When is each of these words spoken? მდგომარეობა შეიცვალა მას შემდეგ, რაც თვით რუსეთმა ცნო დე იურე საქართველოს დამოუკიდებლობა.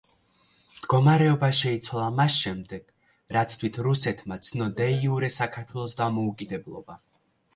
მდგომარეობა 0.75 1.49
შეიცვალა 1.57 2.05
მას 2.19 2.37
შემდეგ, 2.45 2.87
რაც 3.37 3.53
თვით 3.63 3.77
რუსეთმა 3.89 4.37
ცნო 4.47 4.69
დე 4.79 4.87
იურე 5.05 5.29
საქართველოს 5.37 5.97
დამოუკიდებლობა. 6.03 6.99